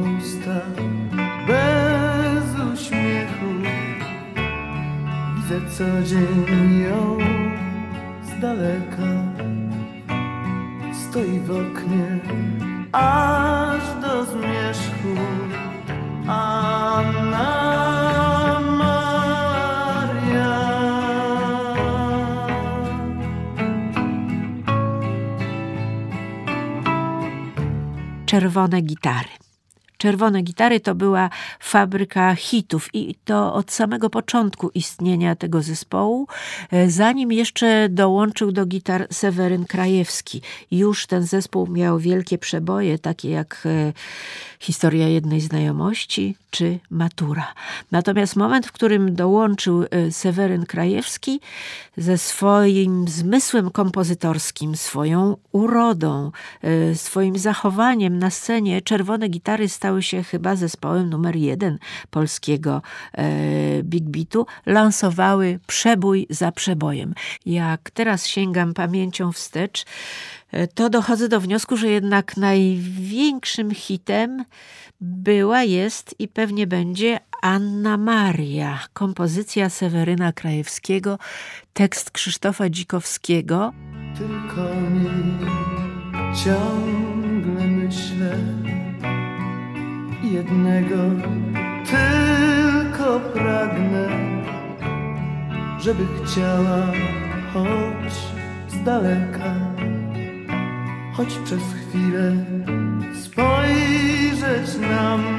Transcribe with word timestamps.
Usta, 0.00 0.60
bez 1.46 2.44
uśmiechu. 2.74 3.50
Widzę 5.36 5.70
co 5.70 6.02
dzień 6.02 6.80
ją 6.80 7.18
z 8.22 8.40
daleka, 8.40 9.12
stoi 10.92 11.40
w 11.40 11.50
oknie, 11.50 12.20
aż 12.92 13.82
do 14.02 14.24
zmierzchu. 14.24 15.14
Anna 16.28 17.76
czerwone 28.26 28.80
gitary. 28.82 29.45
Czerwone 30.06 30.42
gitary 30.42 30.80
to 30.80 30.94
była 30.94 31.30
fabryka 31.60 32.34
hitów 32.34 32.88
i 32.92 33.14
to 33.24 33.54
od 33.54 33.72
samego 33.72 34.10
początku 34.10 34.70
istnienia 34.74 35.36
tego 35.36 35.62
zespołu, 35.62 36.26
e, 36.70 36.90
zanim 36.90 37.32
jeszcze 37.32 37.88
dołączył 37.88 38.52
do 38.52 38.66
gitar 38.66 39.06
Seweryn 39.10 39.64
Krajewski. 39.64 40.42
Już 40.70 41.06
ten 41.06 41.22
zespół 41.22 41.66
miał 41.66 41.98
wielkie 41.98 42.38
przeboje, 42.38 42.98
takie 42.98 43.30
jak 43.30 43.62
e, 43.66 43.92
Historia 44.60 45.08
jednej 45.08 45.40
znajomości 45.40 46.36
czy 46.50 46.78
Matura. 46.90 47.54
Natomiast 47.90 48.36
moment, 48.36 48.66
w 48.66 48.72
którym 48.72 49.14
dołączył 49.14 49.84
e, 49.90 50.12
Seweryn 50.12 50.66
Krajewski 50.66 51.40
ze 51.96 52.18
swoim 52.18 53.08
zmysłem 53.08 53.70
kompozytorskim, 53.70 54.76
swoją 54.76 55.36
urodą, 55.52 56.30
swoim 56.94 57.38
zachowaniem 57.38 58.18
na 58.18 58.30
scenie, 58.30 58.82
czerwone 58.82 59.28
gitary 59.28 59.68
stały 59.68 59.95
się 60.02 60.22
chyba 60.22 60.56
zespołem 60.56 61.10
numer 61.10 61.36
jeden 61.36 61.78
polskiego 62.10 62.82
e, 63.12 63.82
Big 63.82 64.04
Beatu. 64.04 64.46
Lansowały 64.66 65.58
przebój 65.66 66.26
za 66.30 66.52
przebojem. 66.52 67.14
Jak 67.46 67.90
teraz 67.90 68.26
sięgam 68.26 68.74
pamięcią 68.74 69.32
wstecz, 69.32 69.84
e, 70.52 70.66
to 70.66 70.90
dochodzę 70.90 71.28
do 71.28 71.40
wniosku, 71.40 71.76
że 71.76 71.88
jednak 71.88 72.36
największym 72.36 73.74
hitem 73.74 74.44
była, 75.00 75.62
jest 75.62 76.14
i 76.18 76.28
pewnie 76.28 76.66
będzie 76.66 77.20
Anna 77.42 77.96
Maria, 77.96 78.78
kompozycja 78.92 79.70
Seweryna 79.70 80.32
Krajewskiego, 80.32 81.18
tekst 81.72 82.10
Krzysztofa 82.10 82.70
Dzikowskiego. 82.70 83.72
Tylko 84.18 84.70
o 84.70 84.90
niej 84.90 85.50
ciągle 86.44 86.95
jednego 90.32 90.96
tylko 91.86 93.20
pragnę, 93.20 94.08
żeby 95.80 96.06
chciała 96.24 96.86
choć 97.52 98.14
z 98.68 98.84
daleka, 98.84 99.54
choć 101.12 101.38
przez 101.44 101.62
chwilę 101.62 102.32
spojrzeć 103.22 104.78
na 104.80 105.16
mnie. 105.16 105.35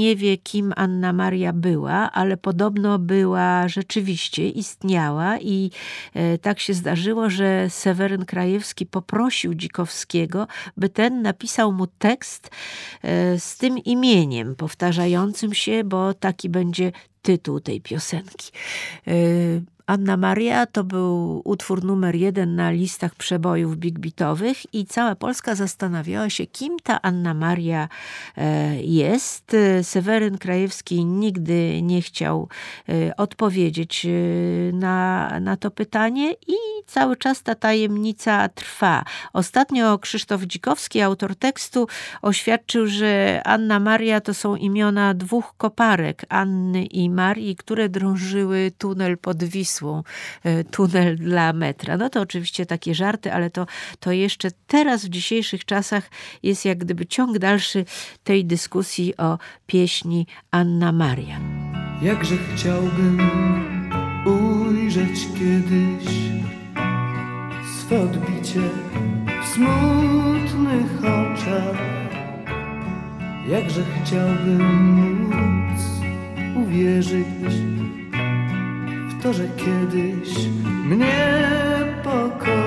Nie 0.00 0.16
wie, 0.16 0.38
kim 0.38 0.72
Anna 0.76 1.12
Maria 1.12 1.52
była, 1.52 2.12
ale 2.12 2.36
podobno 2.36 2.98
była 2.98 3.68
rzeczywiście, 3.68 4.48
istniała 4.48 5.38
i 5.38 5.70
e, 6.14 6.38
tak 6.38 6.60
się 6.60 6.74
zdarzyło, 6.74 7.30
że 7.30 7.70
Seweryn 7.70 8.24
Krajewski 8.24 8.86
poprosił 8.86 9.54
Dzikowskiego, 9.54 10.46
by 10.76 10.88
ten 10.88 11.22
napisał 11.22 11.72
mu 11.72 11.86
tekst 11.86 12.50
e, 13.02 13.38
z 13.38 13.56
tym 13.56 13.78
imieniem 13.78 14.56
powtarzającym 14.56 15.54
się, 15.54 15.84
bo 15.84 16.14
taki 16.14 16.48
będzie 16.48 16.92
tytuł 17.22 17.60
tej 17.60 17.80
piosenki. 17.80 18.50
Anna 19.90 20.16
Maria 20.16 20.66
to 20.66 20.84
był 20.84 21.42
utwór 21.44 21.84
numer 21.84 22.14
jeden 22.14 22.54
na 22.54 22.70
listach 22.70 23.14
przebojów 23.14 23.76
big 23.76 23.98
beatowych 23.98 24.74
i 24.74 24.86
cała 24.86 25.14
Polska 25.14 25.54
zastanawiała 25.54 26.30
się, 26.30 26.46
kim 26.46 26.76
ta 26.82 27.02
Anna 27.02 27.34
Maria 27.34 27.88
e, 28.36 28.82
jest. 28.82 29.56
Seweryn 29.82 30.38
Krajewski 30.38 31.04
nigdy 31.04 31.82
nie 31.82 32.02
chciał 32.02 32.48
e, 32.88 33.16
odpowiedzieć 33.16 34.06
e, 34.06 34.10
na, 34.72 35.30
na 35.40 35.56
to 35.56 35.70
pytanie 35.70 36.32
i 36.32 36.56
cały 36.86 37.16
czas 37.16 37.42
ta 37.42 37.54
tajemnica 37.54 38.48
trwa. 38.48 39.04
Ostatnio 39.32 39.98
Krzysztof 39.98 40.42
Dzikowski, 40.42 41.00
autor 41.00 41.36
tekstu, 41.36 41.86
oświadczył, 42.22 42.86
że 42.86 43.40
Anna 43.44 43.80
Maria 43.80 44.20
to 44.20 44.34
są 44.34 44.56
imiona 44.56 45.14
dwóch 45.14 45.54
koparek, 45.56 46.24
Anny 46.28 46.84
i 46.84 47.10
Marii, 47.10 47.56
które 47.56 47.88
drążyły 47.88 48.72
tunel 48.78 49.18
pod 49.18 49.44
Wisłą, 49.44 49.79
e, 50.44 50.64
tunel 50.64 51.16
dla 51.16 51.52
metra. 51.52 51.96
No 51.96 52.10
to 52.10 52.20
oczywiście 52.20 52.66
takie 52.66 52.94
żarty, 52.94 53.32
ale 53.32 53.50
to, 53.50 53.66
to 54.00 54.12
jeszcze 54.12 54.48
teraz 54.66 55.04
w 55.04 55.08
dzisiejszych 55.08 55.64
czasach 55.64 56.10
jest 56.42 56.64
jak 56.64 56.78
gdyby 56.78 57.06
ciąg 57.06 57.38
dalszy 57.38 57.84
tej 58.24 58.44
dyskusji 58.44 59.16
o 59.16 59.38
pieśni 59.66 60.26
Anna 60.50 60.92
Maria. 60.92 61.40
Jakże 62.02 62.34
chciałbym 62.54 63.20
ujrzeć 64.26 65.26
kiedyś 65.38 66.30
swe 67.78 68.00
odbicie 68.00 68.60
w 69.42 69.48
smutnych 69.48 70.98
oczach. 70.98 71.76
Jakże 73.48 73.82
chciałbym 74.04 74.62
móc 75.22 75.80
uwierzyć 76.56 77.26
to, 79.22 79.32
że 79.32 79.48
kiedyś 79.48 80.48
mnie 80.84 81.06
pokocha. 82.04 82.59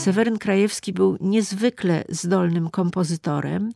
Seweryn 0.00 0.38
Krajewski 0.38 0.92
był 0.92 1.16
niezwykle 1.20 2.04
zdolnym 2.08 2.70
kompozytorem. 2.70 3.72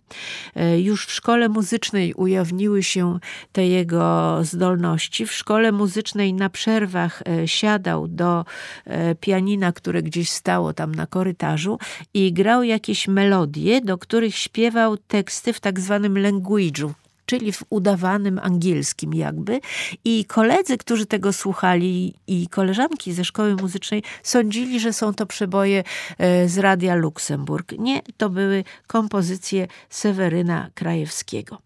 E, 0.55 0.81
Już 0.81 1.07
w 1.07 1.13
szkole 1.13 1.49
muzycznej 1.49 2.15
ujawniły 2.15 2.83
się 2.83 3.19
te 3.53 3.67
jego 3.67 4.39
zdolności. 4.43 5.27
W 5.27 5.33
szkole 5.33 5.73
muzycznej 5.73 6.35
na 6.35 6.51
przerwach 6.51 7.23
e, 7.29 7.49
siadał 7.49 8.09
do 8.09 8.45
e, 8.85 9.15
pianina, 9.15 9.73
które 9.73 10.03
gdzieś 10.03 10.31
stało 10.31 10.73
tam 10.73 10.95
na 10.95 11.07
korytarzu 11.07 11.79
i 12.15 12.33
grał 12.33 12.63
jakieś 12.63 13.09
melodie, 13.09 13.81
do 13.81 13.99
których 13.99 14.37
śpiewał 14.37 14.97
teksty 14.97 15.53
w 15.53 15.61
tak 15.61 15.81
zwanym 15.81 16.15
language'u. 16.15 17.04
Czyli 17.27 17.53
w 17.53 17.63
udawanym 17.71 18.39
angielskim 18.39 19.15
jakby. 19.15 19.61
I 20.05 20.25
koledzy, 20.25 20.79
którzy 20.79 21.07
tego 21.07 21.33
słuchali 21.33 22.15
i 22.27 22.49
koleżanki 22.49 23.13
ze 23.13 23.25
szkoły 23.25 23.55
muzycznej 23.55 24.03
sądzili, 24.23 24.81
że 24.81 24.93
są 24.93 25.15
to 25.15 25.27
przeboje 25.27 25.85
e, 26.19 26.49
z 26.49 26.59
Radia 26.59 26.95
Luksemburg. 26.95 27.73
Nie, 27.79 28.03
to 28.17 28.31
były 28.31 28.65
kompozycje 28.87 29.67
Seweryna 29.91 30.71
Krajewskiego. 30.75 31.59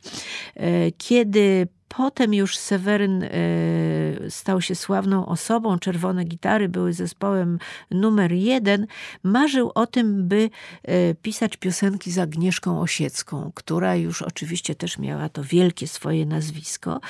E, 0.54 0.92
kiedy 0.92 1.68
Potem 1.88 2.34
już 2.34 2.56
Seweryn 2.56 3.22
e, 3.22 3.28
stał 4.30 4.60
się 4.60 4.74
sławną 4.74 5.26
osobą. 5.26 5.78
Czerwone 5.78 6.24
gitary 6.24 6.68
były 6.68 6.92
zespołem 6.92 7.58
numer 7.90 8.32
jeden. 8.32 8.86
Marzył 9.22 9.72
o 9.74 9.86
tym, 9.86 10.28
by 10.28 10.50
e, 10.82 11.14
pisać 11.14 11.56
piosenki 11.56 12.10
z 12.10 12.18
Agnieszką 12.18 12.80
Osiecką, 12.80 13.52
która 13.54 13.96
już 13.96 14.22
oczywiście 14.22 14.74
też 14.74 14.98
miała 14.98 15.28
to 15.28 15.44
wielkie 15.44 15.88
swoje 15.88 16.26
nazwisko. 16.26 17.00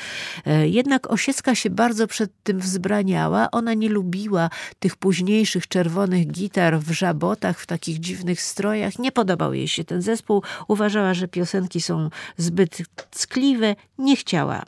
E, 0.47 0.69
jednak 0.69 1.11
Osiecka 1.11 1.55
się 1.55 1.71
bardzo 1.71 2.07
przed 2.07 2.31
tym 2.43 2.59
wzbraniała. 2.59 3.51
Ona 3.51 3.75
nie 3.75 3.89
lubiła 3.89 4.51
tych 4.79 4.97
późniejszych 4.97 5.69
czerwonych 5.69 6.27
gitar 6.27 6.81
w 6.81 6.91
żabotach, 6.91 7.61
w 7.61 7.67
takich 7.67 7.99
dziwnych 7.99 8.43
strojach. 8.43 8.99
Nie 8.99 9.13
podobał 9.13 9.55
jej 9.55 9.69
się 9.69 9.85
ten 9.85 10.03
zespół. 10.03 10.43
Uważała, 10.69 11.15
że 11.15 11.29
piosenki 11.29 11.81
są 11.81 12.11
zbyt 12.37 12.79
ckliwe. 13.11 13.77
Nie 13.99 14.17
chciała 14.17 14.68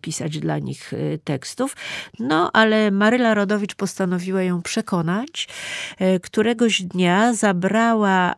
pisać 0.00 0.38
dla 0.38 0.58
nich 0.58 0.92
e, 0.92 1.18
tekstów. 1.18 1.76
No, 2.18 2.50
ale 2.52 2.90
Maryla 2.90 3.34
Rodowicz 3.34 3.74
postanowiła 3.74 4.42
ją 4.42 4.62
przekonać. 4.62 5.48
E, 5.98 6.20
któregoś 6.20 6.82
dnia 6.82 7.34
zabrała 7.34 8.34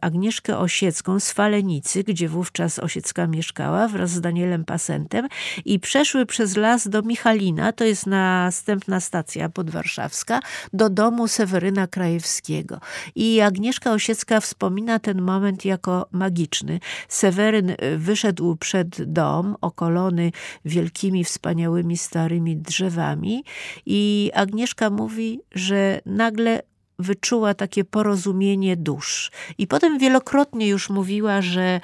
Agnieszkę 0.00 0.58
Osiecką 0.58 1.20
z 1.20 1.32
Falenicy, 1.32 2.04
gdzie 2.04 2.28
wówczas 2.28 2.78
Osiecka 2.78 3.26
mieszkała, 3.26 3.88
wraz 3.88 4.10
z 4.10 4.20
Danielem 4.20 4.64
Pasentem 4.64 5.28
i 5.64 5.80
przeszły 5.80 6.26
przez 6.26 6.56
las 6.56 6.88
do 6.88 7.02
Michalina, 7.02 7.72
to 7.72 7.84
jest 7.84 8.06
następna 8.06 9.00
stacja 9.00 9.48
podwarszawska, 9.48 10.40
do 10.72 10.90
domu 10.90 11.28
Seweryna 11.28 11.86
Krajewskiego. 11.86 12.80
I 13.14 13.40
Agnieszka 13.40 13.92
Osiecka 13.92 14.40
wspomina 14.40 14.98
ten 14.98 15.22
moment 15.22 15.64
jako 15.64 16.06
magiczny. 16.12 16.80
Seweryn 17.08 17.76
wyszedł 17.96 18.56
przed 18.56 19.12
dom, 19.12 19.56
okolony 19.60 20.32
wielkimi, 20.78 21.24
wspaniałymi, 21.24 21.96
starymi 21.96 22.56
drzewami. 22.56 23.44
I 23.86 24.30
Agnieszka 24.34 24.90
mówi, 24.90 25.40
że 25.54 26.00
nagle 26.06 26.62
wyczuła 26.98 27.54
takie 27.54 27.84
porozumienie 27.84 28.76
dusz. 28.76 29.30
I 29.58 29.66
potem 29.66 29.98
wielokrotnie 29.98 30.68
już 30.68 30.90
mówiła, 30.90 31.42
że 31.42 31.80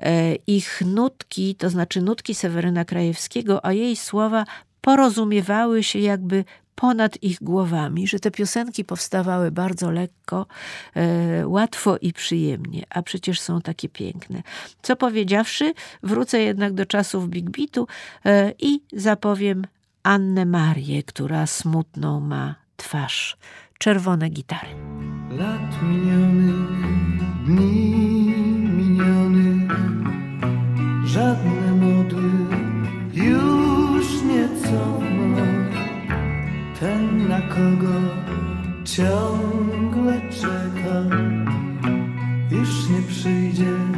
e, 0.00 0.34
ich 0.34 0.82
nutki, 0.86 1.54
to 1.54 1.70
znaczy 1.70 2.02
nutki 2.02 2.34
Seweryna 2.34 2.84
Krajewskiego, 2.84 3.66
a 3.66 3.72
jej 3.72 3.96
słowa 3.96 4.44
porozumiewały 4.80 5.82
się 5.82 5.98
jakby 5.98 6.44
ponad 6.78 7.22
ich 7.22 7.38
głowami, 7.42 8.06
że 8.06 8.20
te 8.20 8.30
piosenki 8.30 8.84
powstawały 8.84 9.50
bardzo 9.50 9.90
lekko, 9.90 10.46
e, 10.94 11.48
łatwo 11.48 11.96
i 11.96 12.12
przyjemnie, 12.12 12.84
a 12.90 13.02
przecież 13.02 13.40
są 13.40 13.60
takie 13.60 13.88
piękne. 13.88 14.42
Co 14.82 14.96
powiedziawszy, 14.96 15.72
wrócę 16.02 16.40
jednak 16.40 16.74
do 16.74 16.86
czasów 16.86 17.28
Big 17.28 17.50
Beatu 17.50 17.86
e, 18.24 18.52
i 18.58 18.80
zapowiem 18.92 19.66
Annę 20.02 20.46
Marię, 20.46 21.02
która 21.02 21.46
smutną 21.46 22.20
ma 22.20 22.54
twarz, 22.76 23.36
czerwone 23.78 24.28
gitary. 24.28 24.68
Lat 25.30 25.82
minionych, 25.82 27.44
dni 27.46 28.07
ten, 36.80 37.28
na 37.28 37.40
kogo 37.40 37.98
ciągle 38.84 40.20
czeka, 40.30 40.96
już 42.50 42.90
nie 42.90 43.02
przyjdzie 43.02 43.97